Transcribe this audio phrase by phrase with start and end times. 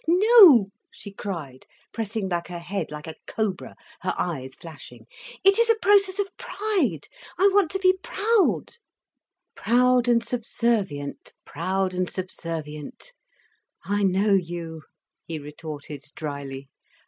[0.07, 5.05] "No," she cried, pressing back her head like a cobra, her eyes flashing.
[5.43, 8.77] "It is a process of pride—I want to be proud—"
[9.55, 13.13] "Proud and subservient, proud and subservient,
[13.85, 14.81] I know you,"
[15.27, 16.67] he retorted dryly.